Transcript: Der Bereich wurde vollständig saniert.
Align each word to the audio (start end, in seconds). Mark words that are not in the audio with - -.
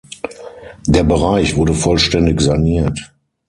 Der 0.87 1.03
Bereich 1.03 1.55
wurde 1.55 1.75
vollständig 1.75 2.41
saniert. 2.41 3.11